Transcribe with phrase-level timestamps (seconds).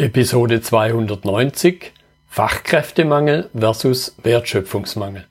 [0.00, 1.92] Episode 290
[2.26, 5.26] Fachkräftemangel versus Wertschöpfungsmangel.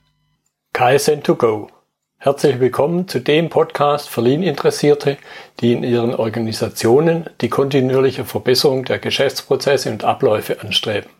[0.72, 1.70] KSN2Go.
[2.18, 5.16] Herzlich willkommen zu dem Podcast für Lean-Interessierte,
[5.58, 11.10] die in ihren Organisationen die kontinuierliche Verbesserung der Geschäftsprozesse und Abläufe anstreben,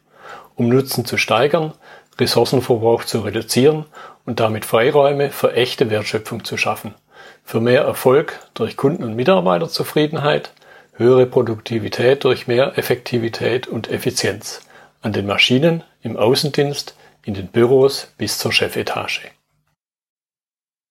[0.55, 1.73] um Nutzen zu steigern,
[2.21, 3.85] Ressourcenverbrauch zu reduzieren
[4.27, 6.95] und damit Freiräume für echte Wertschöpfung zu schaffen,
[7.43, 10.53] für mehr Erfolg durch Kunden- und Mitarbeiterzufriedenheit,
[11.01, 14.61] höhere Produktivität durch mehr Effektivität und Effizienz
[15.01, 19.31] an den Maschinen, im Außendienst, in den Büros bis zur Chefetage.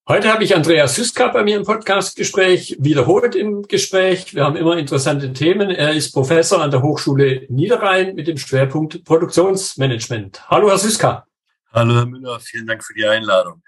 [0.08, 4.34] Heute habe ich Andreas Süska bei mir im Podcastgespräch, wiederholt im Gespräch.
[4.34, 5.70] Wir haben immer interessante Themen.
[5.70, 10.50] Er ist Professor an der Hochschule Niederrhein mit dem Schwerpunkt Produktionsmanagement.
[10.50, 11.24] Hallo, Herr Süska.
[11.72, 12.40] Hallo, Herr Müller.
[12.40, 13.62] Vielen Dank für die Einladung.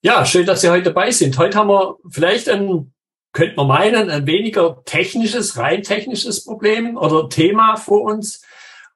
[0.00, 1.36] Ja, schön, dass Sie heute dabei sind.
[1.36, 2.94] Heute haben wir vielleicht ein
[3.32, 8.42] könnte man meinen, ein weniger technisches, rein technisches Problem oder Thema vor uns.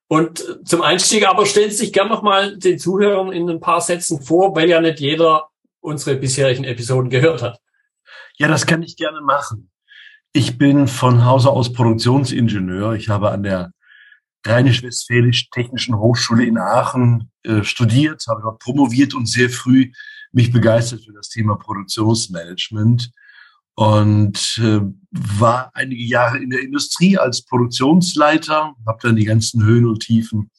[0.08, 3.80] Und zum Einstieg aber stellen Sie sich gerne noch mal den Zuhörern in ein paar
[3.80, 5.48] Sätzen vor, weil ja nicht jeder
[5.80, 7.60] unsere bisherigen Episoden gehört hat.
[8.36, 9.70] Ja, das kann ich gerne machen.
[10.32, 12.92] Ich bin von Hause aus Produktionsingenieur.
[12.92, 13.72] Ich habe an der
[14.44, 19.90] Rheinisch-Westfälisch Technischen Hochschule in Aachen äh, studiert, habe dort promoviert und sehr früh
[20.32, 23.10] mich begeistert für das Thema Produktionsmanagement
[23.76, 29.86] und äh, war einige Jahre in der Industrie als Produktionsleiter, habe dann die ganzen Höhen
[29.86, 30.50] und Tiefen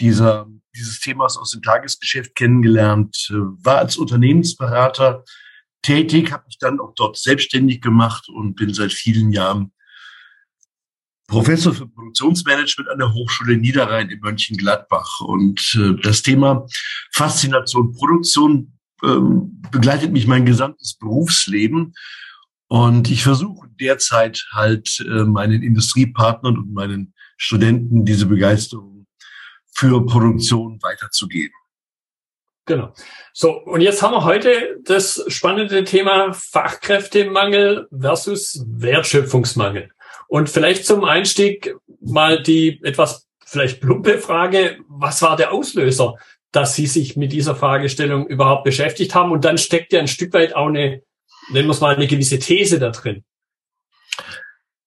[0.00, 5.24] dieser, dieses Themas aus dem Tagesgeschäft kennengelernt, äh, war als Unternehmensberater
[5.82, 9.72] tätig, habe mich dann auch dort selbstständig gemacht und bin seit vielen Jahren
[11.28, 15.20] Professor für Produktionsmanagement an der Hochschule Niederrhein in Mönchengladbach.
[15.20, 16.66] Und äh, das Thema
[17.12, 19.20] Faszination Produktion äh,
[19.70, 21.94] begleitet mich mein gesamtes Berufsleben.
[22.72, 29.08] Und ich versuche derzeit halt äh, meinen Industriepartnern und meinen Studenten diese Begeisterung
[29.72, 31.54] für Produktion weiterzugeben.
[32.66, 32.92] Genau.
[33.32, 39.90] So, und jetzt haben wir heute das spannende Thema Fachkräftemangel versus Wertschöpfungsmangel.
[40.28, 46.14] Und vielleicht zum Einstieg mal die etwas vielleicht plumpe Frage, was war der Auslöser,
[46.52, 49.32] dass Sie sich mit dieser Fragestellung überhaupt beschäftigt haben?
[49.32, 51.02] Und dann steckt ja ein Stück weit auch eine
[51.52, 53.24] nennen wir es mal, eine gewisse These da drin.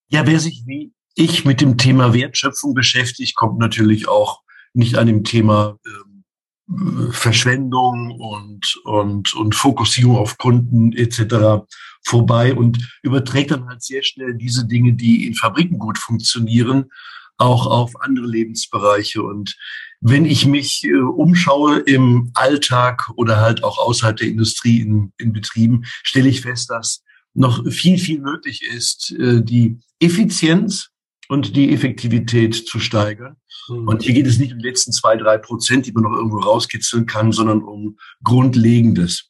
[0.08, 4.42] Ja, wer sich wie ich mit dem Thema Wertschöpfung beschäftigt, kommt natürlich auch
[4.74, 11.66] nicht an dem Thema äh, Verschwendung und, und, und Fokussierung auf Kunden etc.
[12.04, 16.90] vorbei und überträgt dann halt sehr schnell diese Dinge, die in Fabriken gut funktionieren,
[17.38, 19.22] auch auf andere Lebensbereiche.
[19.22, 19.56] Und
[20.04, 25.32] wenn ich mich äh, umschaue im Alltag oder halt auch außerhalb der Industrie in, in
[25.32, 27.04] Betrieben, stelle ich fest, dass
[27.34, 30.90] noch viel, viel möglich ist, äh, die Effizienz
[31.30, 33.38] und die Effektivität zu steigern.
[33.70, 33.88] Mhm.
[33.88, 36.40] Und hier geht es nicht um die letzten zwei, drei Prozent, die man noch irgendwo
[36.40, 39.30] rauskitzeln kann, sondern um Grundlegendes.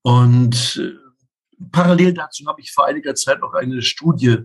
[0.00, 0.96] Und äh,
[1.72, 4.38] parallel dazu habe ich vor einiger Zeit auch eine Studie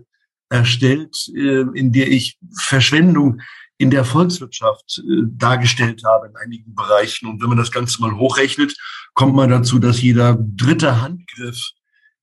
[0.50, 3.40] erstellt, äh, in der ich Verschwendung
[3.78, 7.28] in der Volkswirtschaft äh, dargestellt habe in einigen Bereichen.
[7.28, 8.74] Und wenn man das Ganze mal hochrechnet,
[9.14, 11.60] kommt man dazu, dass jeder dritte Handgriff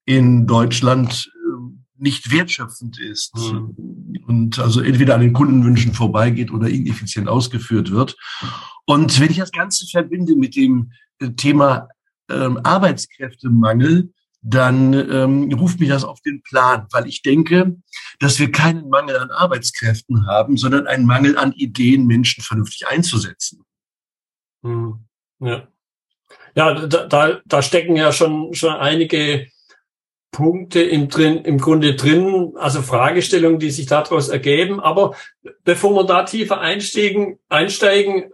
[0.06, 4.24] in Deutschland äh, nicht wertschöpfend ist mhm.
[4.28, 8.18] und also entweder an den Kundenwünschen vorbeigeht oder ineffizient ausgeführt wird.
[8.86, 11.88] Und wenn ich das Ganze verbinde mit dem äh, Thema
[12.30, 14.12] ähm, Arbeitskräftemangel,
[14.42, 17.78] dann ähm, ruft mich das auf den Plan, weil ich denke,
[18.24, 23.66] dass wir keinen Mangel an Arbeitskräften haben, sondern einen Mangel an Ideen, Menschen vernünftig einzusetzen.
[24.64, 25.00] Hm.
[25.40, 25.68] Ja,
[26.56, 29.48] ja da, da, da stecken ja schon, schon einige
[30.32, 34.80] Punkte im, drin, im Grunde drin, also Fragestellungen, die sich daraus ergeben.
[34.80, 35.16] Aber
[35.66, 38.32] bevor wir da tiefer einsteigen, einsteigen,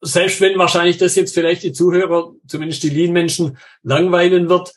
[0.00, 4.74] selbst wenn wahrscheinlich das jetzt vielleicht die Zuhörer, zumindest die Lean-Menschen, langweilen wird,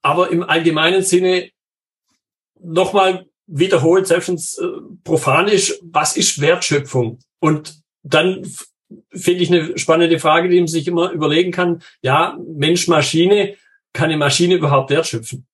[0.00, 1.50] aber im allgemeinen Sinne
[2.58, 4.66] nochmal wiederholt, selbst wenn es äh,
[5.04, 7.18] profan ist, was ist Wertschöpfung?
[7.40, 8.46] Und dann
[9.10, 13.56] finde ich eine spannende Frage, die man sich immer überlegen kann, ja, Mensch, Maschine,
[13.92, 15.46] kann eine Maschine überhaupt wertschöpfen?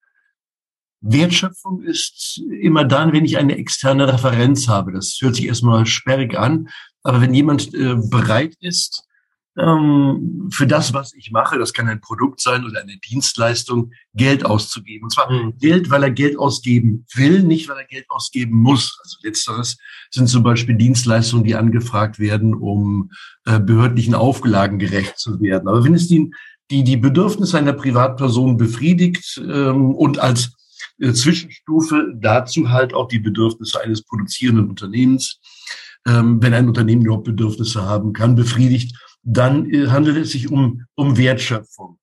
[1.01, 4.91] Wertschöpfung ist immer dann, wenn ich eine externe Referenz habe.
[4.91, 6.69] Das hört sich erstmal sperrig an,
[7.03, 9.07] aber wenn jemand äh, bereit ist,
[9.57, 14.45] ähm, für das, was ich mache, das kann ein Produkt sein oder eine Dienstleistung, Geld
[14.45, 15.05] auszugeben.
[15.05, 15.57] Und zwar mhm.
[15.59, 18.97] Geld, weil er Geld ausgeben will, nicht weil er Geld ausgeben muss.
[19.03, 19.77] Also letzteres
[20.09, 23.11] sind zum Beispiel Dienstleistungen, die angefragt werden, um
[23.45, 25.67] äh, behördlichen Auflagen gerecht zu werden.
[25.67, 26.31] Aber wenn es die,
[26.69, 30.53] die, die Bedürfnisse einer Privatperson befriedigt ähm, und als
[30.99, 35.41] äh, Zwischenstufe dazu halt auch die Bedürfnisse eines produzierenden Unternehmens,
[36.07, 40.85] ähm, wenn ein Unternehmen überhaupt Bedürfnisse haben kann, befriedigt, dann äh, handelt es sich um,
[40.95, 41.97] um Wertschöpfung.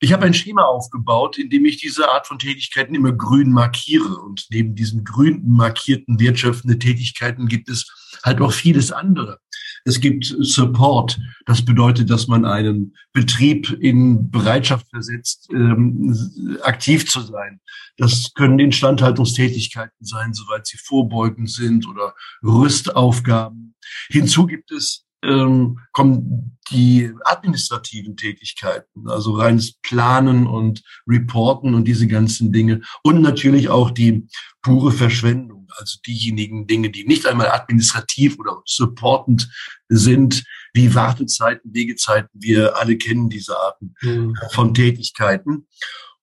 [0.00, 4.18] Ich habe ein Schema aufgebaut, in dem ich diese Art von Tätigkeiten immer grün markiere.
[4.18, 7.90] Und neben diesen grün markierten wirtschaftenden Tätigkeiten gibt es
[8.22, 9.38] halt auch vieles andere.
[9.86, 11.18] Es gibt Support.
[11.46, 16.14] Das bedeutet, dass man einen Betrieb in Bereitschaft versetzt, ähm,
[16.62, 17.60] aktiv zu sein.
[17.96, 23.74] Das können Instandhaltungstätigkeiten sein, soweit sie vorbeugend sind oder Rüstaufgaben.
[24.08, 32.06] Hinzu gibt es ähm, kommen die administrativen Tätigkeiten, also reines Planen und Reporten und diese
[32.06, 34.26] ganzen Dinge und natürlich auch die
[34.62, 39.50] pure Verschwendung, also diejenigen Dinge, die nicht einmal administrativ oder supportend
[39.88, 42.30] sind, wie Wartezeiten, Wegezeiten.
[42.32, 44.34] Wir alle kennen diese Arten mhm.
[44.52, 45.66] von Tätigkeiten.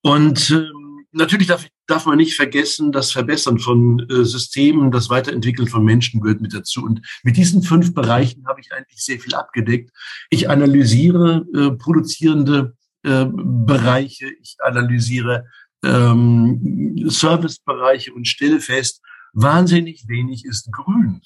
[0.01, 5.68] Und ähm, natürlich darf, darf man nicht vergessen, das Verbessern von äh, Systemen, das Weiterentwickeln
[5.68, 6.84] von Menschen gehört mit dazu.
[6.84, 9.92] Und mit diesen fünf Bereichen habe ich eigentlich sehr viel abgedeckt.
[10.30, 15.46] Ich analysiere äh, produzierende äh, Bereiche, ich analysiere
[15.84, 19.02] ähm, Servicebereiche und stelle fest,
[19.34, 21.22] wahnsinnig wenig ist grün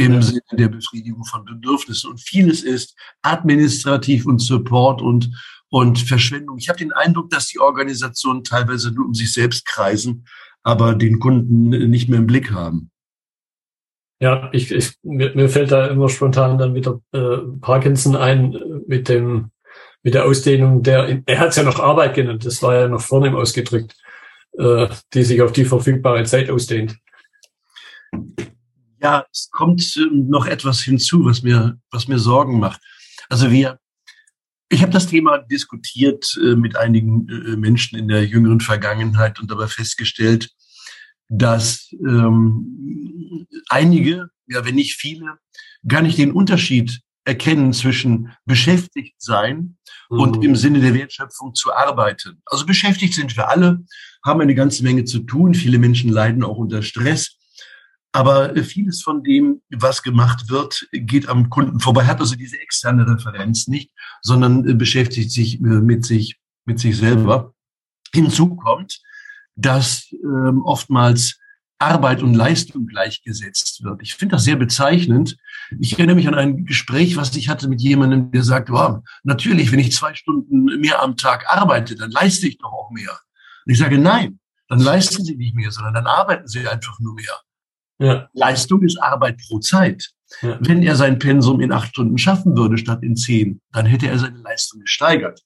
[0.00, 0.22] im ja.
[0.22, 2.10] Sinne der Befriedigung von Bedürfnissen.
[2.10, 5.30] Und vieles ist administrativ und Support und,
[5.68, 6.56] und Verschwendung.
[6.58, 10.26] Ich habe den Eindruck, dass die Organisationen teilweise nur um sich selbst kreisen,
[10.62, 12.90] aber den Kunden nicht mehr im Blick haben.
[14.22, 18.58] Ja, ich, ich, mir, mir fällt da immer spontan dann wieder äh, Parkinson ein äh,
[18.86, 19.50] mit dem
[20.02, 23.02] mit der Ausdehnung der, er hat es ja noch Arbeit genannt, das war ja noch
[23.02, 23.94] vornehm ausgedrückt,
[24.58, 26.96] äh, die sich auf die verfügbare Zeit ausdehnt.
[29.02, 32.80] Ja, es kommt ähm, noch etwas hinzu, was mir, was mir Sorgen macht.
[33.28, 33.78] Also wir
[34.72, 39.50] ich habe das Thema diskutiert äh, mit einigen äh, Menschen in der jüngeren Vergangenheit und
[39.50, 40.48] dabei festgestellt,
[41.28, 45.38] dass ähm, einige, ja wenn nicht viele,
[45.86, 49.76] gar nicht den Unterschied erkennen zwischen beschäftigt sein
[50.08, 50.20] mhm.
[50.20, 52.40] und im Sinne der Wertschöpfung zu arbeiten.
[52.46, 53.84] Also beschäftigt sind wir alle,
[54.24, 55.54] haben eine ganze Menge zu tun.
[55.54, 57.38] Viele Menschen leiden auch unter Stress.
[58.12, 63.06] Aber vieles von dem, was gemacht wird, geht am Kunden vorbei, hat also diese externe
[63.06, 67.54] Referenz nicht, sondern äh, beschäftigt sich äh, mit sich, mit sich selber.
[68.12, 69.00] Hinzu kommt,
[69.54, 71.38] dass ähm, oftmals
[71.78, 74.02] Arbeit und Leistung gleichgesetzt wird.
[74.02, 75.36] Ich finde das sehr bezeichnend.
[75.78, 79.72] Ich erinnere mich an ein Gespräch, was ich hatte mit jemandem, der sagt, oh, natürlich,
[79.72, 83.18] wenn ich zwei Stunden mehr am Tag arbeite, dann leiste ich doch auch mehr.
[83.64, 87.14] Und ich sage, nein, dann leisten Sie nicht mehr, sondern dann arbeiten Sie einfach nur
[87.14, 87.40] mehr.
[88.00, 88.28] Ja.
[88.32, 90.10] Leistung ist Arbeit pro Zeit.
[90.42, 90.58] Ja.
[90.60, 94.18] Wenn er sein Pensum in acht Stunden schaffen würde statt in zehn, dann hätte er
[94.18, 95.42] seine Leistung gesteigert.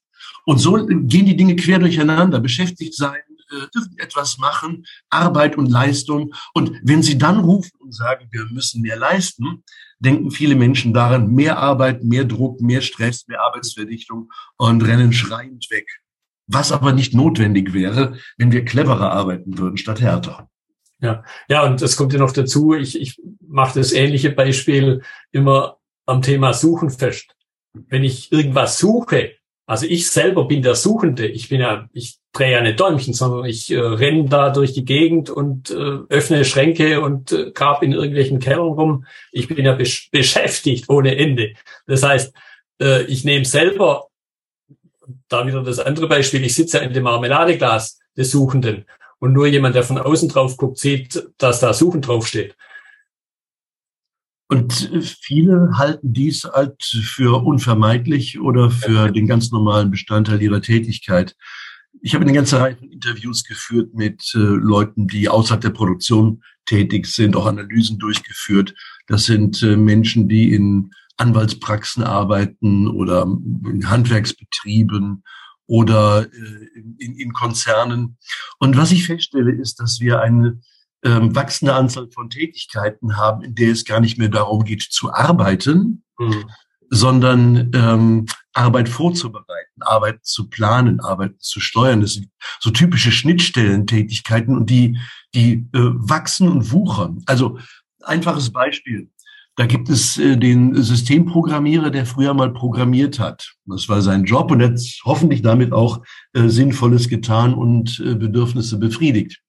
[0.46, 2.38] Und so gehen die Dinge quer durcheinander.
[2.38, 3.20] Beschäftigt sein,
[3.50, 6.34] äh, etwas machen, Arbeit und Leistung.
[6.52, 9.64] Und wenn sie dann rufen und sagen, wir müssen mehr leisten,
[9.98, 15.70] denken viele Menschen daran, mehr Arbeit, mehr Druck, mehr Stress, mehr Arbeitsverdichtung und rennen schreiend
[15.70, 15.88] weg.
[16.46, 20.50] Was aber nicht notwendig wäre, wenn wir cleverer arbeiten würden statt härter.
[21.04, 22.72] Ja, ja, und das kommt ja noch dazu.
[22.72, 25.02] Ich, ich mache das ähnliche Beispiel
[25.32, 27.36] immer am Thema Suchen fest.
[27.74, 29.32] Wenn ich irgendwas suche,
[29.66, 31.26] also ich selber bin der Suchende.
[31.26, 34.86] Ich bin ja, ich drehe ja nicht Däumchen, sondern ich äh, renne da durch die
[34.86, 39.06] Gegend und äh, öffne Schränke und äh, grab in irgendwelchen Kellern rum.
[39.30, 41.52] Ich bin ja besch beschäftigt ohne Ende.
[41.86, 42.34] Das heißt,
[42.80, 44.08] äh, ich nehme selber,
[45.28, 48.86] da wieder das andere Beispiel, ich sitze ja in dem Marmeladeglas des Suchenden
[49.24, 52.54] und nur jemand, der von außen drauf guckt, sieht, dass da Suchen draufsteht.
[54.50, 61.34] Und viele halten dies halt für unvermeidlich oder für den ganz normalen Bestandteil ihrer Tätigkeit.
[62.02, 66.42] Ich habe eine ganze Reihe von Interviews geführt mit äh, Leuten, die außerhalb der Produktion
[66.66, 68.74] tätig sind, auch Analysen durchgeführt.
[69.06, 75.24] Das sind äh, Menschen, die in Anwaltspraxen arbeiten oder in Handwerksbetrieben
[75.66, 76.68] oder äh,
[76.98, 78.16] in, in Konzernen.
[78.58, 80.60] Und was ich feststelle, ist, dass wir eine
[81.04, 85.12] ähm, wachsende Anzahl von Tätigkeiten haben, in der es gar nicht mehr darum geht zu
[85.12, 86.50] arbeiten, mhm.
[86.90, 92.00] sondern ähm, Arbeit vorzubereiten, Arbeit zu planen, Arbeit zu steuern.
[92.00, 92.28] Das sind
[92.60, 94.98] so typische Schnittstellentätigkeiten und die,
[95.34, 97.22] die äh, wachsen und wuchern.
[97.26, 97.58] Also
[98.02, 99.10] einfaches Beispiel.
[99.56, 103.54] Da gibt es äh, den Systemprogrammierer, der früher mal programmiert hat.
[103.66, 108.78] Das war sein Job und hat hoffentlich damit auch äh, Sinnvolles getan und äh, Bedürfnisse
[108.78, 109.43] befriedigt.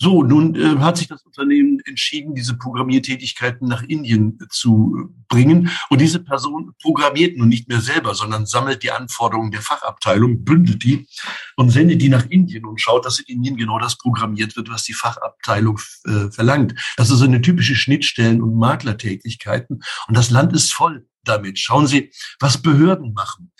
[0.00, 5.70] So, nun äh, hat sich das Unternehmen entschieden, diese Programmiertätigkeiten nach Indien äh, zu bringen.
[5.90, 10.84] Und diese Person programmiert nun nicht mehr selber, sondern sammelt die Anforderungen der Fachabteilung, bündelt
[10.84, 11.08] die
[11.56, 14.84] und sendet die nach Indien und schaut, dass in Indien genau das programmiert wird, was
[14.84, 16.74] die Fachabteilung äh, verlangt.
[16.96, 19.80] Das ist eine typische Schnittstellen- und Maklertätigkeiten.
[20.06, 21.58] Und das Land ist voll damit.
[21.58, 23.50] Schauen Sie, was Behörden machen.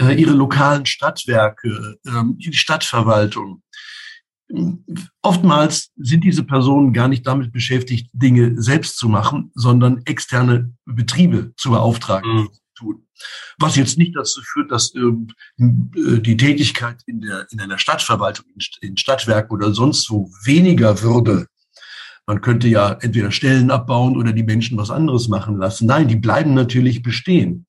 [0.00, 3.62] Äh, ihre lokalen Stadtwerke, äh, die Stadtverwaltung
[5.22, 11.52] Oftmals sind diese Personen gar nicht damit beschäftigt, Dinge selbst zu machen, sondern externe Betriebe
[11.56, 12.34] zu beauftragen.
[12.34, 12.48] Mhm.
[12.74, 13.06] Tun.
[13.58, 15.00] Was jetzt nicht dazu führt, dass äh,
[15.58, 18.46] die Tätigkeit in, der, in einer Stadtverwaltung,
[18.80, 21.46] in, Stadtwerken oder sonst wo weniger würde.
[22.26, 25.86] Man könnte ja entweder Stellen abbauen oder die Menschen was anderes machen lassen.
[25.86, 27.66] Nein, die bleiben natürlich bestehen.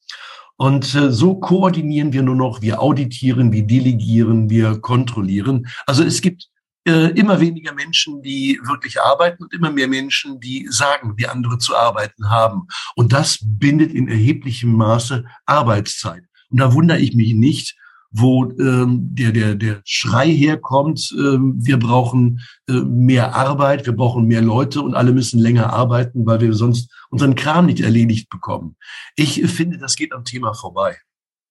[0.56, 5.68] Und äh, so koordinieren wir nur noch, wir auditieren, wir delegieren, wir kontrollieren.
[5.86, 6.50] Also es gibt
[6.86, 11.76] immer weniger Menschen, die wirklich arbeiten und immer mehr Menschen, die sagen, wie andere zu
[11.76, 12.68] arbeiten haben.
[12.96, 16.24] Und das bindet in erheblichem Maße Arbeitszeit.
[16.50, 17.78] Und da wundere ich mich nicht,
[18.14, 24.28] wo ähm, der, der, der Schrei herkommt, ähm, wir brauchen äh, mehr Arbeit, wir brauchen
[24.28, 28.76] mehr Leute und alle müssen länger arbeiten, weil wir sonst unseren Kram nicht erledigt bekommen.
[29.16, 30.98] Ich finde, das geht am Thema vorbei.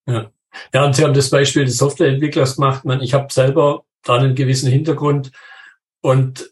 [0.06, 0.30] Ja.
[0.72, 2.84] Ja, und Sie haben das Beispiel des Softwareentwicklers gemacht.
[2.84, 5.32] Man, ich habe selber da einen gewissen Hintergrund.
[6.00, 6.50] Und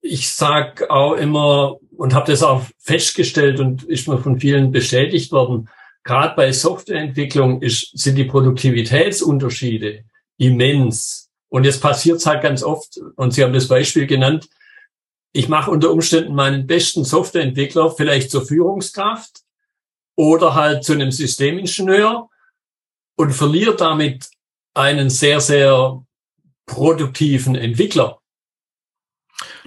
[0.00, 5.32] ich sag auch immer und habe das auch festgestellt und ist mir von vielen bestätigt
[5.32, 5.68] worden,
[6.04, 10.04] gerade bei Softwareentwicklung ist, sind die Produktivitätsunterschiede
[10.38, 11.30] immens.
[11.48, 14.48] Und jetzt passiert es halt ganz oft, und Sie haben das Beispiel genannt,
[15.32, 19.42] ich mache unter Umständen meinen besten Softwareentwickler vielleicht zur Führungskraft
[20.14, 22.30] oder halt zu einem Systemingenieur
[23.16, 24.30] und verliere damit
[24.74, 26.05] einen sehr, sehr
[26.66, 28.18] produktiven Entwickler.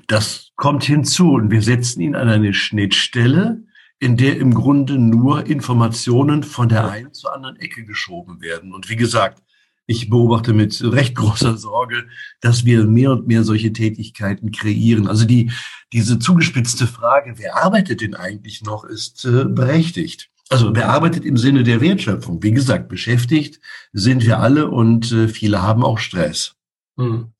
[0.08, 3.64] Das kommt hinzu und wir setzen ihn an eine Schnittstelle,
[4.00, 8.74] in der im Grunde nur Informationen von der einen zur anderen Ecke geschoben werden.
[8.74, 9.44] Und wie gesagt,
[9.86, 12.08] ich beobachte mit recht großer Sorge,
[12.42, 15.08] dass wir mehr und mehr solche Tätigkeiten kreieren.
[15.08, 15.52] Also die,
[15.92, 20.30] diese zugespitzte Frage, wer arbeitet denn eigentlich noch, ist äh, berechtigt.
[20.50, 22.42] Also wer arbeitet im Sinne der Wertschöpfung?
[22.42, 23.60] Wie gesagt, beschäftigt
[23.92, 26.59] sind wir alle und äh, viele haben auch Stress.
[27.00, 27.32] Hm.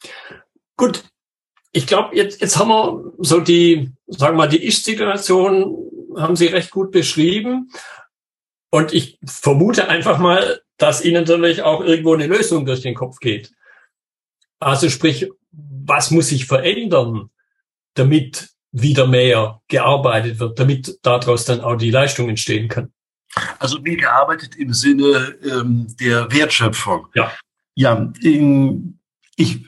[0.78, 1.04] Gut,
[1.72, 5.78] ich glaube, jetzt, jetzt haben wir so die, sagen wir mal, die Ist-Situation
[6.18, 7.70] haben Sie recht gut beschrieben.
[8.72, 13.20] Und ich vermute einfach mal, dass Ihnen natürlich auch irgendwo eine Lösung durch den Kopf
[13.20, 13.52] geht.
[14.60, 17.30] Also sprich, was muss sich verändern,
[17.96, 22.94] damit wieder mehr gearbeitet wird, damit daraus dann auch die Leistung entstehen kann?
[23.58, 27.08] Also mehr gearbeitet im Sinne ähm, der Wertschöpfung.
[27.16, 27.32] Ja.
[27.76, 28.99] Ja, in,
[29.40, 29.66] ich,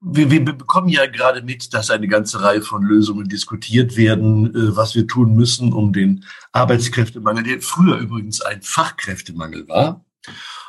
[0.00, 4.76] wir, wir bekommen ja gerade mit, dass eine ganze Reihe von Lösungen diskutiert werden, äh,
[4.76, 10.04] was wir tun müssen, um den Arbeitskräftemangel, der früher übrigens ein Fachkräftemangel war.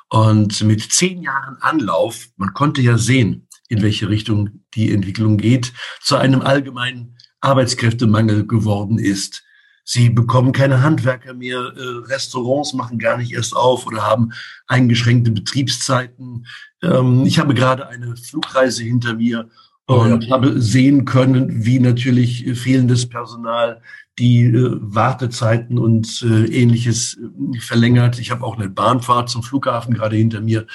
[0.10, 5.74] Und mit zehn Jahren Anlauf, man konnte ja sehen, in welche Richtung die Entwicklung geht,
[6.01, 9.44] zu einem allgemeinen Arbeitskräftemangel geworden ist.
[9.88, 14.32] Sie bekommen keine Handwerker mehr, äh, Restaurants machen gar nicht erst auf oder haben
[14.68, 16.48] eingeschränkte Betriebszeiten.
[16.82, 19.48] Ähm, ich habe gerade eine Flugreise hinter mir
[19.88, 20.32] oh, und ja.
[20.32, 23.82] habe sehen können, wie natürlich fehlendes Personal
[24.18, 28.18] die äh, Wartezeiten und äh, ähnliches äh, verlängert.
[28.18, 30.65] Ich habe auch eine Bahnfahrt zum Flughafen gerade hinter mir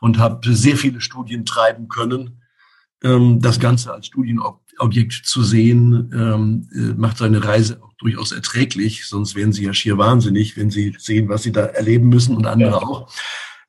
[0.00, 2.40] und habe sehr viele Studien treiben können.
[3.02, 4.69] Ähm, das Ganze als Studienobjekt
[5.24, 9.06] zu sehen, ähm, äh, macht seine Reise auch durchaus erträglich.
[9.06, 12.46] Sonst wären Sie ja schier wahnsinnig, wenn Sie sehen, was Sie da erleben müssen und
[12.46, 12.76] andere ja.
[12.76, 13.12] auch.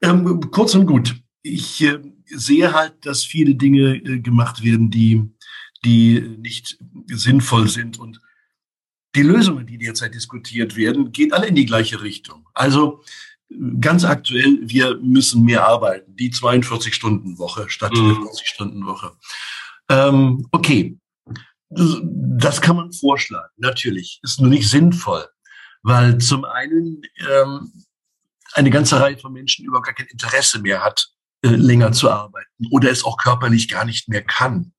[0.01, 5.24] Ähm, kurz und gut ich äh, sehe halt, dass viele Dinge äh, gemacht werden, die,
[5.84, 6.77] die nicht
[7.08, 8.00] sinnvoll sind.
[8.00, 8.20] Und
[9.15, 12.48] die Lösungen, die derzeit diskutiert werden, gehen alle in die gleiche Richtung.
[12.53, 13.03] Also
[13.82, 16.15] ganz aktuell, wir müssen mehr arbeiten.
[16.15, 18.27] Die 42-Stunden-Woche statt mhm.
[18.27, 19.12] 40-Stunden-Woche.
[19.89, 20.98] Ähm, okay,
[21.72, 23.54] das kann man vorschlagen.
[23.58, 25.25] Natürlich, ist nur nicht sinnvoll,
[25.84, 27.72] weil zum einen ähm,
[28.54, 31.08] eine ganze Reihe von Menschen überhaupt gar kein Interesse mehr hat,
[31.44, 34.74] äh, länger zu arbeiten oder es auch körperlich gar nicht mehr kann.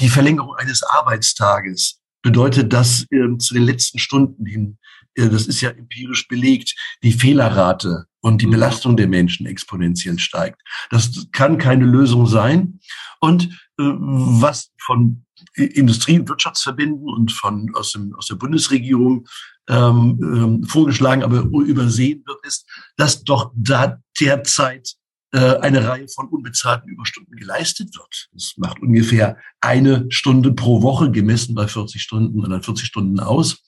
[0.00, 4.78] Die Verlängerung eines Arbeitstages bedeutet, dass äh, zu den letzten Stunden hin,
[5.14, 8.52] äh, das ist ja empirisch belegt, die Fehlerrate und die mhm.
[8.52, 10.60] Belastung der Menschen exponentiell steigt.
[10.90, 12.80] Das kann keine Lösung sein.
[13.20, 13.44] Und
[13.78, 19.26] äh, was von Industrie- und Wirtschaftsverbänden und von aus, dem, aus der Bundesregierung
[19.68, 24.96] ähm, ähm, vorgeschlagen, aber übersehen wird, ist, dass doch da derzeit
[25.38, 28.28] eine Reihe von unbezahlten Überstunden geleistet wird.
[28.32, 33.62] Das macht ungefähr eine Stunde pro Woche gemessen bei 40 Stunden oder 40 Stunden aus.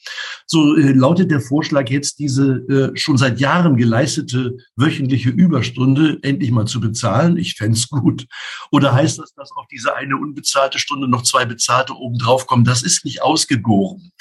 [0.47, 6.51] So äh, lautet der Vorschlag jetzt, diese äh, schon seit Jahren geleistete wöchentliche Überstunde endlich
[6.51, 7.37] mal zu bezahlen.
[7.37, 8.27] Ich fände gut.
[8.71, 12.65] Oder heißt das, dass auf diese eine unbezahlte Stunde noch zwei bezahlte obendrauf kommen?
[12.65, 14.13] Das ist nicht ausgegoren.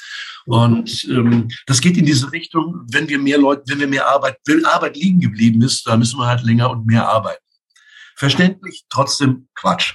[0.46, 4.38] Und ähm, das geht in diese Richtung, wenn wir mehr Leute, wenn wir mehr Arbeit,
[4.46, 7.42] wenn Arbeit liegen geblieben ist, da müssen wir halt länger und mehr arbeiten.
[8.16, 9.94] Verständlich, trotzdem Quatsch.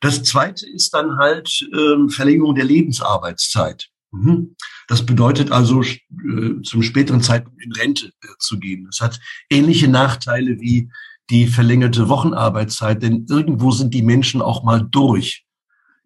[0.00, 3.88] Das zweite ist dann halt ähm, Verlängerung der Lebensarbeitszeit.
[4.12, 4.54] Mhm.
[4.88, 8.84] Das bedeutet also, äh, zum späteren Zeitpunkt in Rente äh, zu gehen.
[8.86, 9.18] Das hat
[9.50, 10.90] ähnliche Nachteile wie
[11.30, 15.46] die verlängerte Wochenarbeitszeit, denn irgendwo sind die Menschen auch mal durch,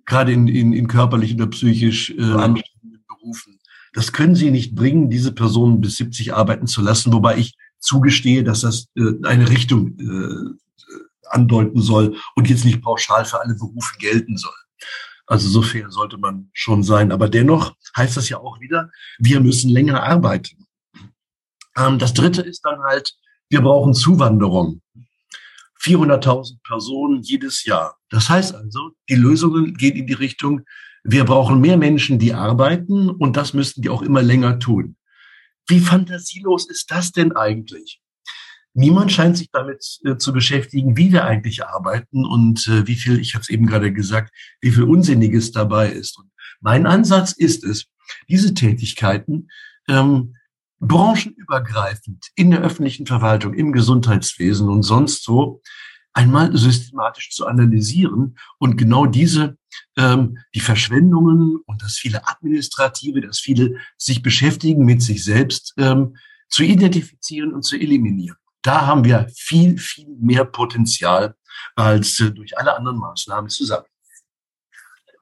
[0.07, 3.58] gerade in, in, in körperlich oder psychisch äh, anstrengenden Berufen.
[3.92, 8.45] Das können Sie nicht bringen, diese Personen bis 70 arbeiten zu lassen, wobei ich zugestehe,
[8.45, 10.59] dass das äh, eine Richtung äh,
[11.30, 14.52] andeuten soll und jetzt nicht pauschal für alle Berufe gelten soll.
[15.26, 17.12] Also so fair sollte man schon sein.
[17.12, 20.66] Aber dennoch heißt das ja auch wieder, wir müssen länger arbeiten.
[21.76, 23.14] Ähm, das dritte ist dann halt,
[23.50, 24.80] wir brauchen Zuwanderung.
[25.83, 27.97] 400.000 Personen jedes Jahr.
[28.11, 30.62] Das heißt also, die Lösungen gehen in die Richtung,
[31.05, 34.97] wir brauchen mehr Menschen, die arbeiten und das müssten die auch immer länger tun.
[35.67, 38.00] Wie fantasielos ist das denn eigentlich?
[38.75, 43.19] Niemand scheint sich damit äh, zu beschäftigen, wie wir eigentlich arbeiten und äh, wie viel,
[43.19, 46.19] ich habe es eben gerade gesagt, wie viel Unsinniges dabei ist.
[46.19, 47.87] Und mein Ansatz ist es,
[48.28, 49.49] diese Tätigkeiten
[49.88, 50.35] ähm,
[50.81, 55.61] branchenübergreifend in der öffentlichen Verwaltung, im Gesundheitswesen und sonst so
[56.19, 59.57] einmal systematisch zu analysieren und genau diese,
[59.97, 66.17] ähm, die Verschwendungen und das viele Administrative, das viele sich beschäftigen mit sich selbst, ähm,
[66.49, 68.37] zu identifizieren und zu eliminieren.
[68.63, 71.37] Da haben wir viel, viel mehr Potenzial
[71.77, 73.87] als äh, durch alle anderen Maßnahmen zusammen.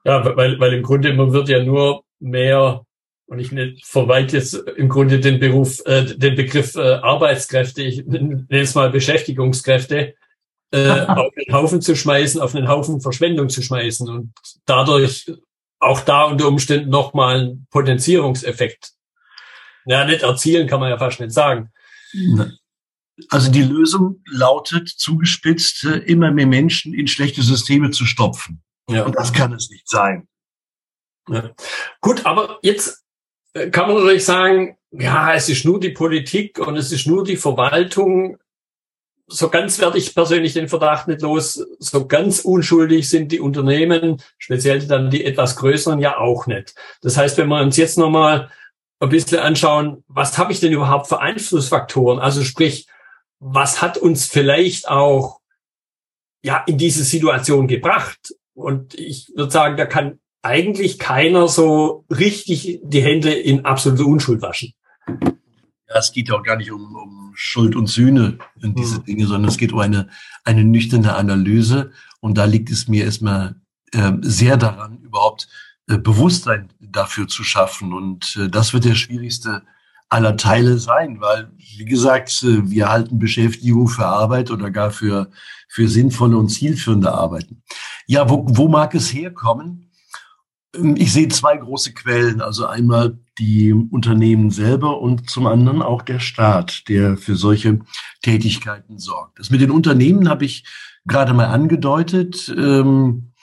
[0.03, 2.83] Ja, weil, weil im Grunde man wird ja nur mehr
[3.27, 3.51] und ich
[3.85, 8.89] verweite jetzt im Grunde den Beruf, äh, den Begriff äh, Arbeitskräfte, ich nenne es mal
[8.89, 10.15] Beschäftigungskräfte,
[10.71, 14.33] äh, auf den Haufen zu schmeißen, auf einen Haufen Verschwendung zu schmeißen und
[14.65, 15.31] dadurch
[15.79, 18.91] auch da unter Umständen nochmal einen Potenzierungseffekt.
[19.85, 21.71] Ja, nicht erzielen kann man ja fast nicht sagen.
[23.29, 28.61] Also die Lösung lautet zugespitzt, äh, immer mehr Menschen in schlechte Systeme zu stopfen.
[28.89, 29.03] Ja.
[29.05, 30.27] Und das kann es nicht sein.
[31.29, 31.51] Ja.
[32.01, 33.03] Gut, aber jetzt
[33.53, 37.23] äh, kann man natürlich sagen, ja, es ist nur die Politik und es ist nur
[37.23, 38.37] die Verwaltung
[39.27, 41.63] so ganz werde ich persönlich den Verdacht nicht los.
[41.79, 46.75] So ganz unschuldig sind die Unternehmen, speziell dann die etwas größeren, ja auch nicht.
[47.01, 48.49] Das heißt, wenn wir uns jetzt nochmal
[48.99, 52.19] ein bisschen anschauen, was habe ich denn überhaupt für Einflussfaktoren?
[52.19, 52.87] Also sprich,
[53.39, 55.41] was hat uns vielleicht auch
[56.41, 58.33] ja in diese Situation gebracht?
[58.53, 64.41] Und ich würde sagen, da kann eigentlich keiner so richtig die Hände in absolute Unschuld
[64.41, 64.73] waschen.
[65.07, 69.05] Ja, es geht ja auch gar nicht um, um Schuld und Sühne in diese mhm.
[69.05, 70.09] Dinge, sondern es geht um eine,
[70.43, 71.91] eine nüchterne Analyse.
[72.19, 73.61] Und da liegt es mir erstmal
[73.93, 75.47] äh, sehr daran, überhaupt
[75.87, 77.93] äh, Bewusstsein dafür zu schaffen.
[77.93, 79.61] Und äh, das wird der schwierigste
[80.09, 85.29] aller Teile sein, weil, wie gesagt, äh, wir halten Beschäftigung für Arbeit oder gar für,
[85.69, 87.61] für sinnvolle und zielführende Arbeiten.
[88.07, 89.86] Ja, wo, wo mag es herkommen?
[90.77, 92.41] Ähm, ich sehe zwei große Quellen.
[92.41, 97.79] Also einmal die Unternehmen selber und zum anderen auch der Staat, der für solche
[98.21, 99.39] Tätigkeiten sorgt.
[99.39, 100.65] Das mit den Unternehmen habe ich
[101.05, 102.53] gerade mal angedeutet.
[102.57, 103.33] Ähm,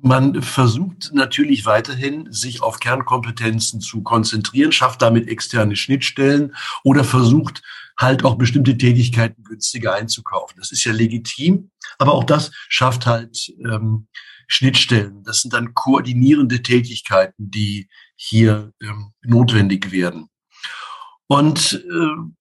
[0.00, 7.62] man versucht natürlich weiterhin, sich auf Kernkompetenzen zu konzentrieren, schafft damit externe Schnittstellen oder versucht
[7.98, 10.56] halt auch bestimmte Tätigkeiten günstiger einzukaufen.
[10.58, 14.08] Das ist ja legitim, aber auch das schafft halt ähm,
[14.48, 15.22] Schnittstellen.
[15.24, 20.28] Das sind dann koordinierende Tätigkeiten, die hier ähm, notwendig werden.
[21.26, 22.32] Und äh,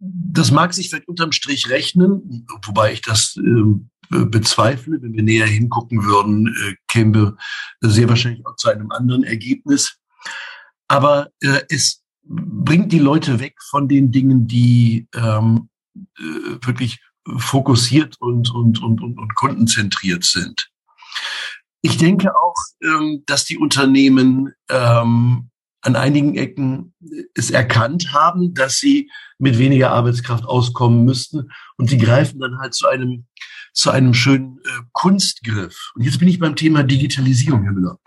[0.00, 5.02] das mag sich vielleicht unterm Strich rechnen, wobei ich das äh, bezweifle.
[5.02, 7.36] Wenn wir näher hingucken würden, äh, kämen wir
[7.80, 9.98] sehr wahrscheinlich auch zu einem anderen Ergebnis.
[10.86, 15.68] Aber äh, es bringt die Leute weg von den Dingen, die ähm,
[16.18, 17.00] äh, wirklich
[17.38, 20.70] fokussiert und, und, und, und, und kundenzentriert sind.
[21.80, 26.94] Ich denke auch, ähm, dass die Unternehmen ähm, an einigen Ecken
[27.34, 32.74] es erkannt haben, dass sie mit weniger Arbeitskraft auskommen müssten und sie greifen dann halt
[32.74, 33.26] zu einem
[33.72, 35.92] zu einem schönen äh, Kunstgriff.
[35.94, 37.98] Und jetzt bin ich beim Thema Digitalisierung, Herr Müller.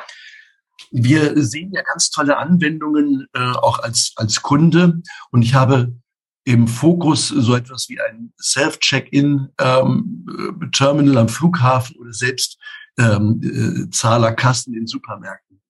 [0.92, 5.02] Wir sehen ja ganz tolle Anwendungen äh, auch als als Kunde
[5.32, 5.96] und ich habe
[6.44, 12.58] im Fokus so etwas wie ein Self-Check-In-Terminal ähm, am Flughafen oder selbst
[12.98, 15.62] ähm, äh, Zahlerkassen in Supermärkten.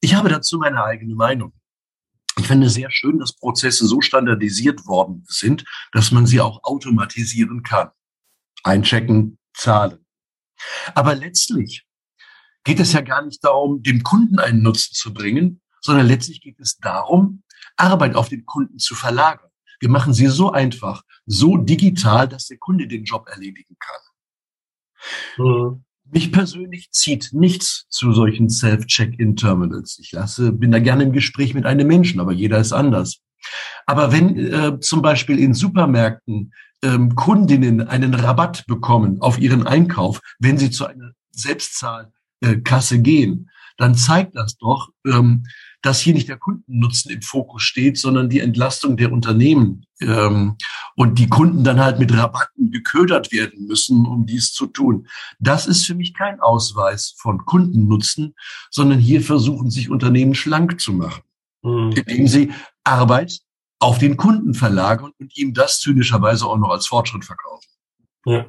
[0.00, 1.52] Ich habe dazu meine eigene Meinung.
[2.38, 6.64] Ich finde es sehr schön, dass Prozesse so standardisiert worden sind, dass man sie auch
[6.64, 7.90] automatisieren kann.
[8.64, 10.04] Einchecken, zahlen.
[10.94, 11.86] Aber letztlich
[12.64, 16.60] geht es ja gar nicht darum, dem Kunden einen Nutzen zu bringen, sondern letztlich geht
[16.60, 17.42] es darum,
[17.76, 19.50] Arbeit auf den Kunden zu verlagern.
[19.80, 25.44] Wir machen sie so einfach, so digital, dass der Kunde den Job erledigen kann.
[25.44, 25.84] Mhm.
[26.12, 29.98] Mich persönlich zieht nichts zu solchen Self-Check-In-Terminals.
[30.00, 33.20] Ich lasse, bin da gerne im Gespräch mit einem Menschen, aber jeder ist anders.
[33.86, 40.20] Aber wenn äh, zum Beispiel in Supermärkten ähm, Kundinnen einen Rabatt bekommen auf ihren Einkauf,
[40.40, 41.12] wenn sie zu einer
[42.40, 45.44] Selbstzahlkasse gehen, dann zeigt das doch, ähm,
[45.82, 50.56] dass hier nicht der Kundennutzen im Fokus steht, sondern die Entlastung der Unternehmen ähm,
[50.96, 55.08] und die Kunden dann halt mit Rabatten geködert werden müssen, um dies zu tun.
[55.38, 58.34] Das ist für mich kein Ausweis von Kundennutzen,
[58.70, 61.22] sondern hier versuchen sich Unternehmen schlank zu machen,
[61.62, 61.92] mhm.
[61.92, 62.52] indem sie
[62.84, 63.40] Arbeit
[63.78, 67.68] auf den Kunden verlagern und ihm das zynischerweise auch noch als Fortschritt verkaufen.
[68.26, 68.44] Ja,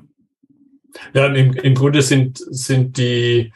[1.14, 3.54] ja im, im Grunde sind, sind die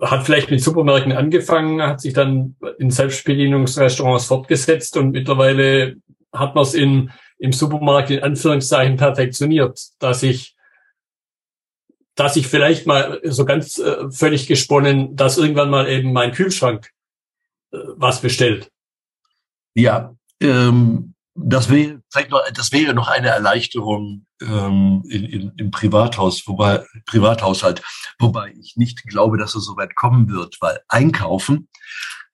[0.00, 5.96] hat vielleicht mit Supermärkten angefangen, hat sich dann in Selbstbedienungsrestaurants fortgesetzt und mittlerweile
[6.32, 10.54] hat man es in, im Supermarkt in Anführungszeichen perfektioniert, dass ich,
[12.14, 16.90] dass ich vielleicht mal so ganz äh, völlig gesponnen, dass irgendwann mal eben mein Kühlschrank
[17.72, 18.70] äh, was bestellt.
[19.74, 25.70] Ja, ähm, das wäre vielleicht noch, das wäre noch eine Erleichterung ähm, in, in, im
[25.70, 27.82] Privathaus, wobei Privathaushalt,
[28.18, 31.68] wobei ich nicht glaube, dass es so weit kommen wird, weil Einkaufen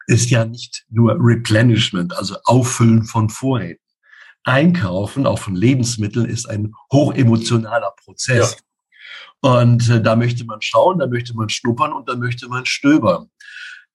[0.06, 3.82] ist ja nicht nur Replenishment, also Auffüllen von Vorräten.
[4.44, 8.56] Einkaufen, auch von Lebensmitteln, ist ein hochemotionaler Prozess.
[9.42, 9.50] Ja.
[9.59, 13.28] Und äh, da möchte man schauen, da möchte man schnuppern und da möchte man stöbern.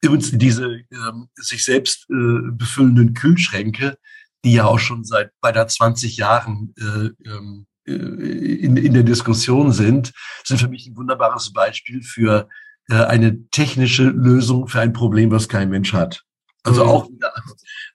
[0.01, 3.97] Übrigens, diese ähm, sich selbst äh, befüllenden Kühlschränke,
[4.43, 9.71] die ja auch schon seit beinahe 20 Jahren äh, ähm, äh, in, in der Diskussion
[9.71, 12.49] sind, sind für mich ein wunderbares Beispiel für
[12.89, 16.23] äh, eine technische Lösung für ein Problem, was kein Mensch hat.
[16.63, 16.89] Also mhm.
[16.89, 17.33] auch wieder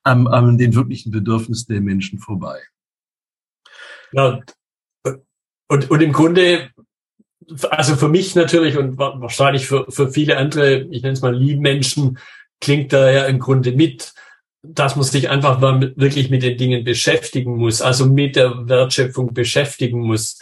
[0.03, 2.61] an, an den wirklichen Bedürfnissen der Menschen vorbei.
[4.13, 4.41] Ja,
[5.69, 6.71] und, und im Grunde,
[7.71, 12.19] also für mich natürlich und wahrscheinlich für, für viele andere, ich nenne es mal Liebmenschen,
[12.61, 14.15] klingt da ja im Grunde mit,
[14.63, 20.01] dass man sich einfach wirklich mit den Dingen beschäftigen muss, also mit der Wertschöpfung beschäftigen
[20.01, 20.39] muss.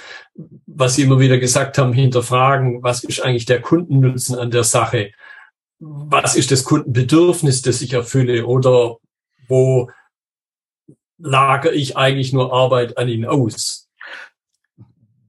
[0.66, 5.12] Was Sie immer wieder gesagt haben, hinterfragen, was ist eigentlich der Kundennutzen an der Sache?
[5.78, 8.46] Was ist das Kundenbedürfnis, das ich erfülle?
[8.46, 8.96] Oder
[9.48, 9.90] wo
[11.18, 13.83] lagere ich eigentlich nur Arbeit an ihn aus?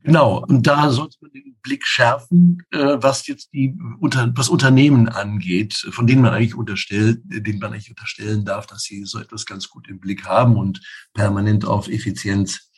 [0.06, 5.74] Genau, und da sollte man den Blick schärfen, äh, was jetzt die was Unternehmen angeht,
[5.90, 9.68] von denen man eigentlich unterstellt, denen man eigentlich unterstellen darf, dass sie so etwas ganz
[9.68, 10.80] gut im Blick haben und
[11.16, 12.70] permanent auf Effizienz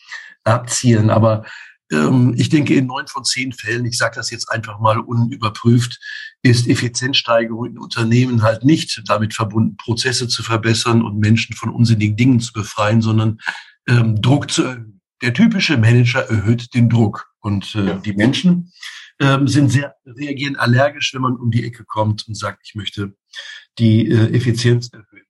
[0.46, 1.10] abzielen.
[1.10, 1.46] Aber
[1.92, 6.00] ähm, ich denke, in neun von zehn Fällen, ich sage das jetzt einfach mal unüberprüft,
[6.44, 12.16] ist Effizienzsteigerung in Unternehmen halt nicht damit verbunden, Prozesse zu verbessern und Menschen von unsinnigen
[12.16, 13.40] Dingen zu befreien, sondern
[13.86, 17.94] ähm, Druck zu erhöhen der typische Manager erhöht den Druck und äh, ja.
[17.96, 18.72] die Menschen
[19.20, 23.16] ähm, sind sehr reagieren allergisch, wenn man um die Ecke kommt und sagt, ich möchte
[23.80, 25.26] die äh, Effizienz erhöhen.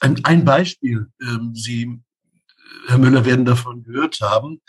[0.00, 1.98] Ein, ein Beispiel, ähm, Sie,
[2.88, 4.60] Herr Müller, werden davon gehört haben.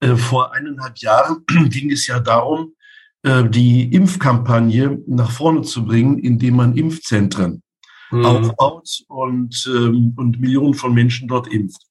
[0.00, 2.74] Äh, vor eineinhalb Jahren ging es ja darum,
[3.22, 7.62] äh, die Impfkampagne nach vorne zu bringen, indem man Impfzentren
[8.10, 8.24] mhm.
[8.24, 11.82] aufbaut und, ähm, und Millionen von Menschen dort impft.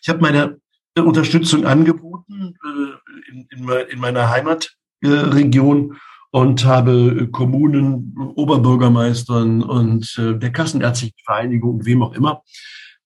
[0.00, 0.61] Ich habe meine
[0.98, 5.96] Unterstützung angeboten äh, in, in, in meiner Heimatregion
[6.30, 12.42] und habe Kommunen, Oberbürgermeistern und äh, der Kassenärztlichen Vereinigung, wem auch immer,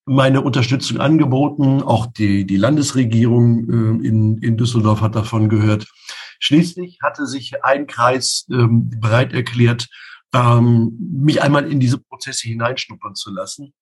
[0.04, 1.82] meine Unterstützung angeboten.
[1.82, 5.86] Auch die, die Landesregierung äh, in, in Düsseldorf hat davon gehört.
[6.38, 9.88] Schließlich hatte sich ein Kreis ähm, bereit erklärt,
[10.34, 13.74] ähm, mich einmal in diese Prozesse hineinschnuppern zu lassen,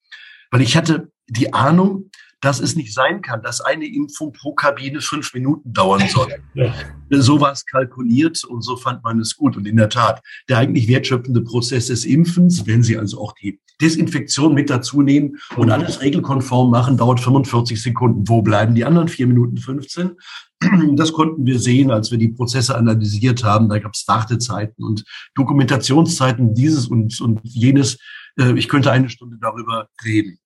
[0.50, 2.10] weil ich hatte die Ahnung,
[2.44, 6.28] dass es nicht sein kann, dass eine Impfung pro Kabine fünf Minuten dauern soll.
[6.54, 6.72] Ja.
[7.10, 9.56] So war es kalkuliert und so fand man es gut.
[9.56, 13.60] Und in der Tat, der eigentlich wertschöpfende Prozess des Impfens, wenn Sie also auch die
[13.80, 18.28] Desinfektion mit dazu nehmen und alles regelkonform machen, dauert 45 Sekunden.
[18.28, 20.12] Wo bleiben die anderen vier Minuten 15?
[20.96, 23.68] Das konnten wir sehen, als wir die Prozesse analysiert haben.
[23.68, 25.04] Da gab es Wartezeiten und
[25.34, 27.98] Dokumentationszeiten, dieses und, und jenes.
[28.38, 30.38] Äh, ich könnte eine Stunde darüber reden.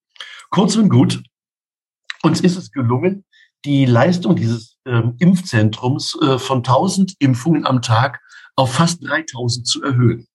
[0.50, 1.22] Kurz und gut,
[2.22, 3.24] Uns ist es gelungen,
[3.64, 8.20] die Leistung dieses ähm, Impfzentrums äh, von 1000 Impfungen am Tag
[8.56, 10.26] auf fast 3000 zu erhöhen.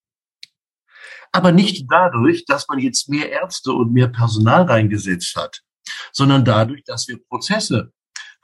[1.31, 5.61] Aber nicht dadurch, dass man jetzt mehr Ärzte und mehr Personal reingesetzt hat,
[6.11, 7.91] sondern dadurch, dass wir Prozesse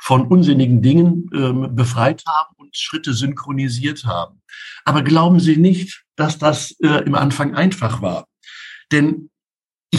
[0.01, 4.41] von unsinnigen Dingen ähm, befreit haben und Schritte synchronisiert haben.
[4.85, 8.25] Aber glauben Sie nicht, dass das äh, im Anfang einfach war.
[8.91, 9.28] Denn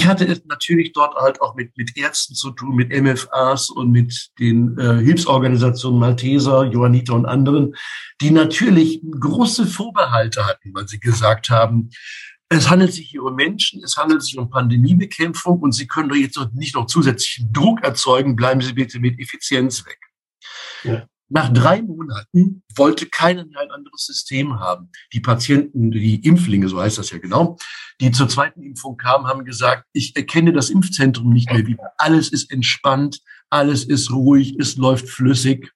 [0.00, 3.90] ich hatte es natürlich dort halt auch mit, mit Ärzten zu tun, mit MFAs und
[3.90, 7.74] mit den äh, Hilfsorganisationen Malteser, Johanniter und anderen,
[8.22, 11.90] die natürlich große Vorbehalte hatten, weil sie gesagt haben,
[12.48, 16.16] es handelt sich hier um Menschen, es handelt sich um Pandemiebekämpfung und Sie können doch
[16.16, 19.98] jetzt nicht noch zusätzlichen Druck erzeugen, bleiben Sie bitte mit Effizienz weg.
[20.82, 21.06] Ja.
[21.32, 24.90] Nach drei Monaten wollte keiner mehr ein anderes System haben.
[25.12, 27.56] Die Patienten, die Impflinge, so heißt das ja genau,
[28.00, 31.92] die zur zweiten Impfung kamen, haben gesagt, ich erkenne das Impfzentrum nicht mehr wieder.
[31.98, 35.72] Alles ist entspannt, alles ist ruhig, es läuft flüssig.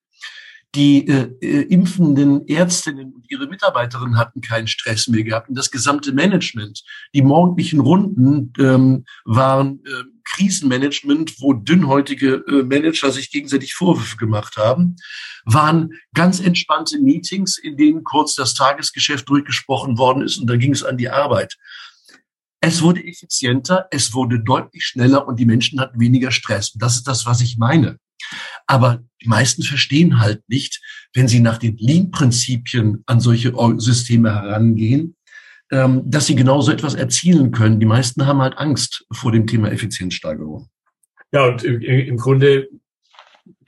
[0.74, 5.48] Die äh, äh, impfenden Ärztinnen und ihre Mitarbeiterinnen hatten keinen Stress mehr gehabt.
[5.48, 6.82] Und das gesamte Management,
[7.14, 14.56] die morgendlichen Runden ähm, waren äh, Krisenmanagement, wo dünnhäutige äh, Manager sich gegenseitig Vorwürfe gemacht
[14.56, 14.96] haben,
[15.44, 20.72] waren ganz entspannte Meetings, in denen kurz das Tagesgeschäft durchgesprochen worden ist und dann ging
[20.72, 21.56] es an die Arbeit.
[22.60, 26.72] Es wurde effizienter, es wurde deutlich schneller und die Menschen hatten weniger Stress.
[26.72, 27.98] Das ist das, was ich meine.
[28.66, 30.80] Aber die meisten verstehen halt nicht,
[31.12, 35.14] wenn sie nach den Lean-Prinzipien an solche Systeme herangehen,
[36.04, 37.80] dass sie genauso etwas erzielen können.
[37.80, 40.68] Die meisten haben halt Angst vor dem Thema Effizienzsteigerung.
[41.32, 42.68] Ja, und im Grunde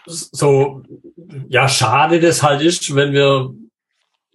[0.07, 0.83] so,
[1.49, 3.55] ja, schade das halt ist, wenn wir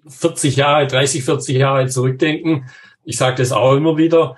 [0.08, 2.70] 40 Jahre, 30, 40 Jahre zurückdenken.
[3.04, 4.36] Ich sage das auch immer wieder.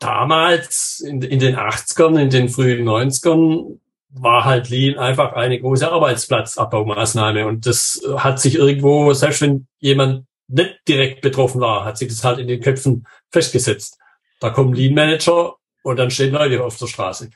[0.00, 3.78] Damals in, in den 80ern, in den frühen 90ern
[4.10, 7.46] war halt Lean einfach eine große Arbeitsplatzabbaumaßnahme.
[7.46, 12.24] Und das hat sich irgendwo, selbst wenn jemand nicht direkt betroffen war, hat sich das
[12.24, 13.98] halt in den Köpfen festgesetzt.
[14.40, 17.30] Da kommen Lean Manager und dann stehen Leute auf der Straße.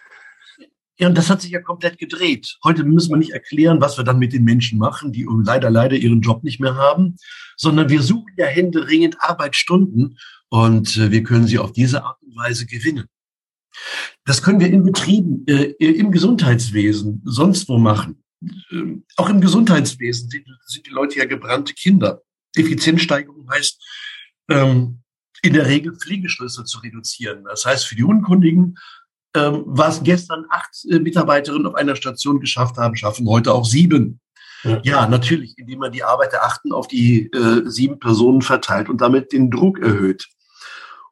[0.98, 2.58] Ja, und das hat sich ja komplett gedreht.
[2.62, 5.96] Heute müssen wir nicht erklären, was wir dann mit den Menschen machen, die leider, leider
[5.96, 7.16] ihren Job nicht mehr haben,
[7.56, 12.36] sondern wir suchen ja händeringend Arbeitsstunden und äh, wir können sie auf diese Art und
[12.36, 13.06] Weise gewinnen.
[14.24, 18.22] Das können wir in Betrieben, äh, im Gesundheitswesen, sonst wo machen.
[18.70, 22.22] Ähm, auch im Gesundheitswesen sind, sind, die Leute ja gebrannte Kinder.
[22.56, 23.82] Effizienzsteigerung heißt,
[24.50, 25.02] ähm,
[25.42, 27.44] in der Regel Pflegeschlüsse zu reduzieren.
[27.44, 28.76] Das heißt, für die Unkundigen,
[29.34, 34.20] ähm, was gestern acht äh, Mitarbeiterinnen auf einer Station geschafft haben, schaffen heute auch sieben.
[34.64, 34.80] Ja.
[34.84, 39.00] ja, natürlich, indem man die Arbeit der Achten auf die äh, sieben Personen verteilt und
[39.00, 40.28] damit den Druck erhöht.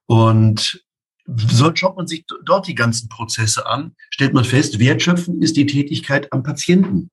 [0.07, 0.85] Und
[1.27, 5.67] so schaut man sich dort die ganzen Prozesse an, stellt man fest, Wertschöpfen ist die
[5.67, 7.11] Tätigkeit am Patienten.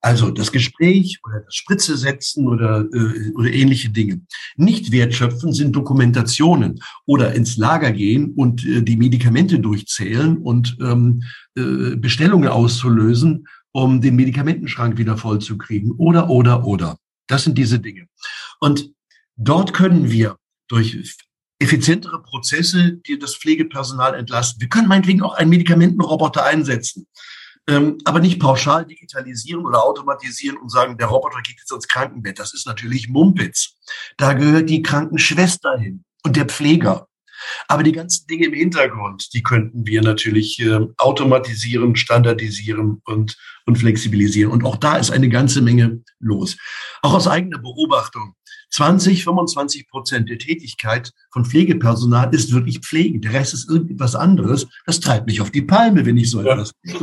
[0.00, 4.20] Also das Gespräch oder das Spritze setzen oder, äh, oder ähnliche Dinge.
[4.56, 11.22] Nicht wertschöpfen sind Dokumentationen oder ins Lager gehen und äh, die Medikamente durchzählen und ähm,
[11.56, 15.92] äh, Bestellungen auszulösen, um den Medikamentenschrank wieder vollzukriegen.
[15.92, 16.98] Oder, oder, oder.
[17.26, 18.06] Das sind diese Dinge.
[18.60, 18.92] Und
[19.36, 20.36] dort können wir
[20.68, 21.16] durch
[21.58, 24.60] effizientere Prozesse, die das Pflegepersonal entlasten.
[24.60, 27.06] Wir können meinetwegen auch einen Medikamentenroboter einsetzen,
[27.68, 32.38] ähm, aber nicht pauschal digitalisieren oder automatisieren und sagen, der Roboter geht jetzt ins Krankenbett.
[32.38, 33.74] Das ist natürlich Mumpitz.
[34.16, 37.08] Da gehört die Krankenschwester hin und der Pfleger.
[37.68, 43.76] Aber die ganzen Dinge im Hintergrund, die könnten wir natürlich äh, automatisieren, standardisieren und, und
[43.76, 44.50] flexibilisieren.
[44.50, 46.56] Und auch da ist eine ganze Menge los.
[47.02, 48.34] Auch aus eigener Beobachtung.
[48.70, 53.20] 20, 25 Prozent der Tätigkeit von Pflegepersonal ist wirklich Pflegen.
[53.20, 54.66] Der Rest ist irgendetwas anderes.
[54.86, 56.72] Das treibt mich auf die Palme, wenn ich so etwas.
[56.82, 56.94] Ja,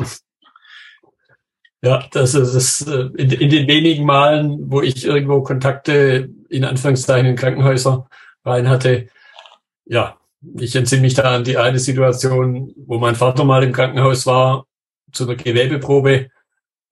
[2.12, 2.88] das ist es.
[2.88, 8.08] Äh, in, in, den wenigen Malen, wo ich irgendwo Kontakte in Anführungszeichen in Krankenhäuser
[8.46, 9.08] rein hatte,
[9.86, 10.18] ja,
[10.60, 14.66] ich entsinne mich da an die eine Situation, wo mein Vater mal im Krankenhaus war,
[15.12, 16.30] zu einer Gewebeprobe.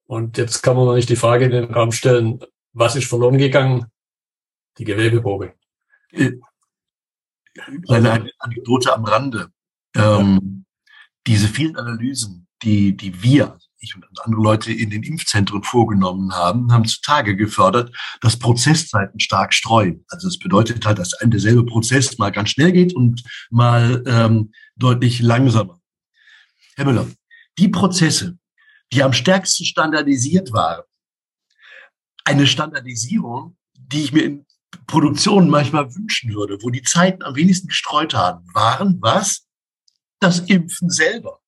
[0.06, 2.40] Und jetzt kann man noch nicht die Frage in den Raum stellen,
[2.72, 3.86] was ist verloren gegangen?
[4.78, 5.54] die Gewebeprobe.
[6.10, 6.32] Äh,
[7.88, 9.52] eine Anekdote am Rande.
[9.94, 10.64] Ähm,
[11.26, 16.72] diese vielen Analysen, die, die wir, ich und andere Leute in den Impfzentren vorgenommen haben,
[16.72, 20.04] haben zutage gefördert, dass Prozesszeiten stark streuen.
[20.08, 24.52] Also das bedeutet halt, dass ein derselbe Prozess mal ganz schnell geht und mal ähm,
[24.76, 25.80] deutlich langsamer.
[26.76, 27.06] Herr Müller,
[27.58, 28.38] die Prozesse,
[28.92, 30.84] die am stärksten standardisiert waren,
[32.24, 34.46] eine Standardisierung, die ich mir in
[34.86, 39.46] Produktion manchmal wünschen würde, wo die Zeiten am wenigsten gestreut haben, waren was?
[40.20, 41.41] Das Impfen selber.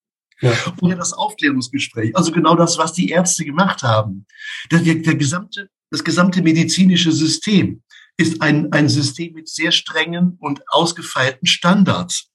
[0.44, 0.88] Ja.
[0.88, 4.26] Ja das Aufklärungsgespräch, also genau das, was die Ärzte gemacht haben.
[4.70, 7.82] Der, der gesamte, das gesamte medizinische System
[8.16, 12.30] ist ein, ein System mit sehr strengen und ausgefeilten Standards.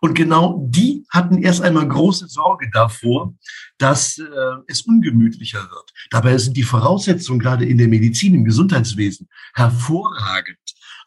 [0.00, 3.34] Und genau die hatten erst einmal große Sorge davor,
[3.78, 4.24] dass äh,
[4.66, 5.92] es ungemütlicher wird.
[6.10, 10.58] Dabei sind die Voraussetzungen gerade in der Medizin, im Gesundheitswesen hervorragend,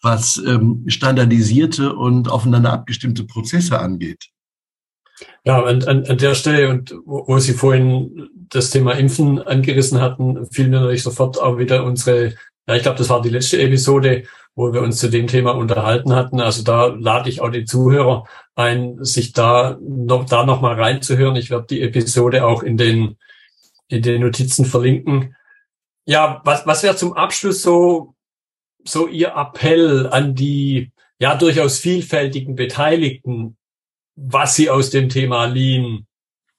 [0.02, 4.26] was ähm, standardisierte und aufeinander abgestimmte Prozesse angeht.
[5.44, 10.02] Ja, an, an, an der Stelle und wo, wo Sie vorhin das Thema Impfen angerissen
[10.02, 12.34] hatten, fiel mir natürlich sofort auch wieder unsere,
[12.68, 14.24] ja, ich glaube, das war die letzte Episode,
[14.56, 16.40] wo wir uns zu dem Thema unterhalten hatten.
[16.40, 18.26] Also da lade ich auch die Zuhörer
[18.56, 21.36] ein, sich da noch, da noch mal reinzuhören.
[21.36, 23.18] Ich werde die Episode auch in den,
[23.88, 25.36] in den Notizen verlinken.
[26.06, 28.16] Ja, was, was wäre zum Abschluss so,
[28.84, 33.58] so Ihr Appell an die, ja, durchaus vielfältigen Beteiligten,
[34.16, 36.08] was sie aus dem Thema Lean,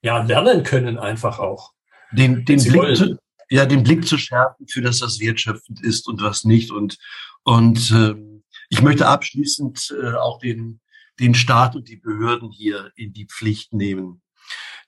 [0.02, 1.72] ja, lernen können einfach auch.
[2.12, 6.22] Den, den Blick zu, ja, den Blick zu schärfen, für das das wertschöpfend ist und
[6.22, 6.96] was nicht und,
[7.42, 8.14] und, äh,
[8.68, 10.80] ich möchte abschließend äh, auch den,
[11.20, 14.22] den Staat und die Behörden hier in die Pflicht nehmen.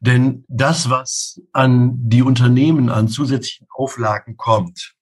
[0.01, 4.95] Denn das, was an die Unternehmen an zusätzlichen Auflagen kommt,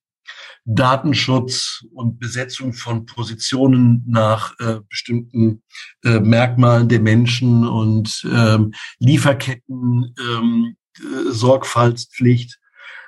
[0.65, 5.63] Datenschutz und Besetzung von Positionen nach äh, bestimmten
[6.03, 12.59] äh, Merkmalen der Menschen und ähm, Lieferketten, ähm, äh, Sorgfaltspflicht,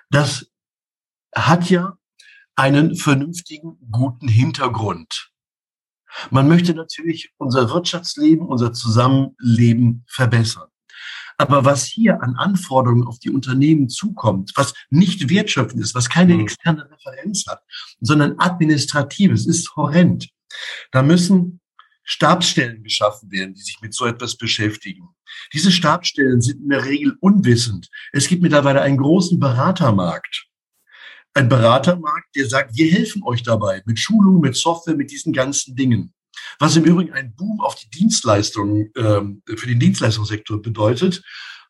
[0.09, 0.49] das
[1.35, 1.97] hat ja
[2.55, 5.31] einen vernünftigen, guten Hintergrund.
[6.31, 10.69] Man möchte natürlich unser Wirtschaftsleben, unser Zusammenleben verbessern.
[11.39, 16.33] Aber was hier an Anforderungen auf die Unternehmen zukommt, was nicht wertschöpfend ist, was keine
[16.33, 16.41] mhm.
[16.41, 17.63] externe Referenz hat,
[18.01, 20.27] sondern administratives, ist horrend.
[20.91, 21.61] Da müssen
[22.03, 25.07] Stabsstellen geschaffen werden, die sich mit so etwas beschäftigen.
[25.53, 27.89] Diese Stabsstellen sind in der Regel unwissend.
[28.11, 30.49] Es gibt mittlerweile einen großen Beratermarkt
[31.35, 35.75] ein Beratermarkt, der sagt, wir helfen euch dabei mit Schulungen, mit Software, mit diesen ganzen
[35.75, 36.13] Dingen.
[36.57, 41.21] Was im Übrigen ein Boom auf die Dienstleistungen, ähm, für den Dienstleistungssektor bedeutet.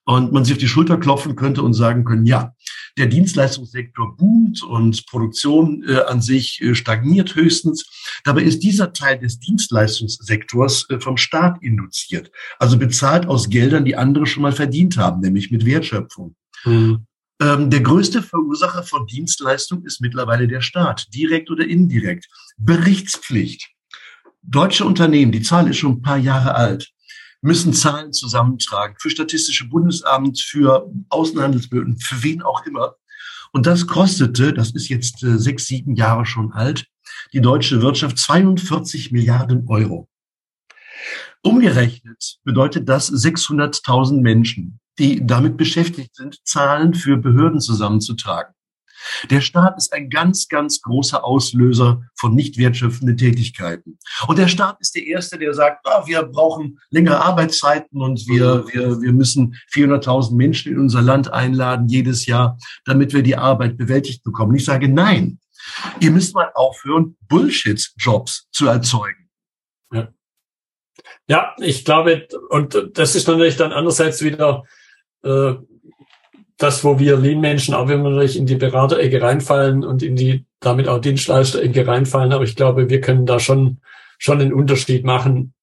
[0.06, 2.54] Und man sich auf die Schulter klopfen könnte und sagen können, ja,
[2.98, 7.86] der Dienstleistungssektor boomt und Produktion äh, an sich äh, stagniert höchstens.
[8.24, 12.32] Dabei ist dieser Teil des Dienstleistungssektors äh, vom Staat induziert.
[12.58, 16.36] Also bezahlt aus Geldern, die andere schon mal verdient haben, nämlich mit Wertschöpfung.
[16.66, 17.06] Mhm.
[17.42, 22.28] Ähm, der größte Verursacher von Dienstleistung ist mittlerweile der Staat, direkt oder indirekt.
[22.58, 23.70] Berichtspflicht.
[24.50, 26.92] Deutsche Unternehmen, die Zahl ist schon ein paar Jahre alt,
[27.42, 32.96] müssen Zahlen zusammentragen für Statistische Bundesamt, für Außenhandelsbehörden, für wen auch immer.
[33.52, 36.86] Und das kostete, das ist jetzt äh, sechs, sieben Jahre schon alt,
[37.34, 40.10] die deutsche Wirtschaft 42 Milliarden Euro.
[41.42, 48.54] Umgerechnet bedeutet das 600.000 Menschen die damit beschäftigt sind, Zahlen für Behörden zusammenzutragen.
[49.30, 53.98] Der Staat ist ein ganz, ganz großer Auslöser von nicht wertschöpfenden Tätigkeiten.
[54.28, 58.66] Und der Staat ist der Erste, der sagt, ah, wir brauchen längere Arbeitszeiten und wir,
[58.74, 63.78] wir, wir müssen 400.000 Menschen in unser Land einladen jedes Jahr, damit wir die Arbeit
[63.78, 64.56] bewältigt bekommen.
[64.56, 65.40] Ich sage, nein,
[66.00, 69.30] ihr müsst mal aufhören, Bullshit-Jobs zu erzeugen.
[69.92, 70.10] Ja.
[71.28, 74.64] ja, ich glaube, und das ist natürlich dann andererseits wieder
[75.24, 75.54] äh,
[76.60, 80.46] das, wo wir Lean-Menschen auch wenn wir natürlich in die Beraterecke reinfallen und in die
[80.60, 83.80] damit auch Dienstleisterecke reinfallen, aber ich glaube, wir können da schon
[84.20, 85.54] schon einen Unterschied machen,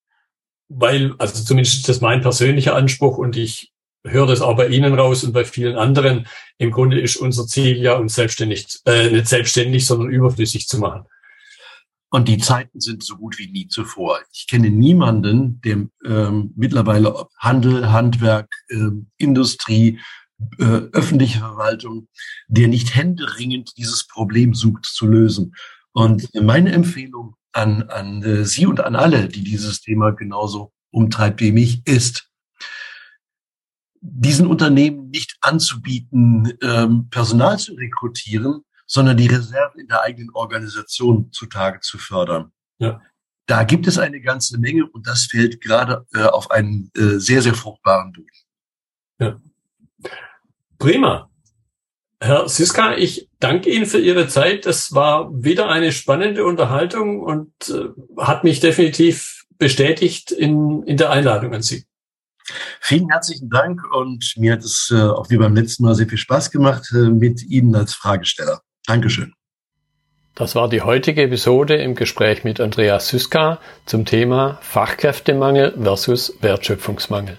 [0.69, 3.73] weil, also zumindest ist das mein persönlicher Anspruch und ich
[4.05, 6.27] höre das auch bei Ihnen raus und bei vielen anderen.
[6.59, 11.05] Im Grunde ist unser Ziel ja, uns selbstständig, äh, nicht selbstständig, sondern überflüssig zu machen.
[12.09, 14.21] Und die Zeiten sind so gut wie nie zuvor.
[14.33, 19.99] Ich kenne niemanden, der ähm, mittlerweile Handel, Handwerk, ähm, Industrie,
[20.59, 22.09] äh, öffentliche Verwaltung,
[22.49, 25.55] der nicht händeringend dieses Problem sucht zu lösen.
[25.93, 31.41] Und meine Empfehlung an, an äh, Sie und an alle, die dieses Thema genauso umtreibt
[31.41, 32.31] wie mich, ist,
[34.01, 41.33] diesen Unternehmen nicht anzubieten, ähm, Personal zu rekrutieren, sondern die Reserven in der eigenen Organisation
[41.33, 42.53] zutage zu fördern.
[42.79, 43.01] Ja.
[43.47, 47.43] Da gibt es eine ganze Menge und das fällt gerade äh, auf einen äh, sehr,
[47.43, 48.27] sehr fruchtbaren Boden.
[49.19, 49.41] Ja.
[50.79, 51.31] Prima.
[52.21, 54.65] Herr Siska, ich danke Ihnen für Ihre Zeit.
[54.65, 61.11] Das war wieder eine spannende Unterhaltung und äh, hat mich definitiv bestätigt in, in der
[61.11, 61.85] Einladung an Sie.
[62.81, 66.19] Vielen herzlichen Dank und mir hat es äh, auch wie beim letzten Mal sehr viel
[66.19, 68.61] Spaß gemacht äh, mit Ihnen als Fragesteller.
[68.87, 69.33] Dankeschön.
[70.35, 77.39] Das war die heutige Episode im Gespräch mit Andreas Syska zum Thema Fachkräftemangel versus Wertschöpfungsmangel.